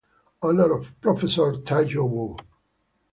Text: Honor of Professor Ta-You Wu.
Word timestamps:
Honor 0.41 0.73
of 0.77 0.99
Professor 0.99 1.57
Ta-You 1.57 2.03
Wu. 2.03 2.35